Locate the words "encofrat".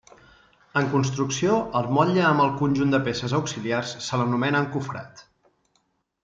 4.67-5.25